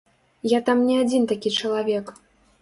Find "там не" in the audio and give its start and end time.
0.69-0.95